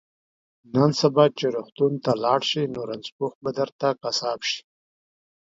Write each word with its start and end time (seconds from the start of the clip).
نن 0.73 0.89
سبا 1.01 1.25
چې 1.37 1.45
روغتون 1.55 1.93
ته 2.03 2.11
لاړ 2.23 2.39
شي 2.49 2.63
نو 2.73 2.81
رنځپوه 2.89 3.31
به 3.41 3.49
درته 3.57 3.87
سم 3.91 3.99
قصاب 4.03 4.39
شي 4.49 4.61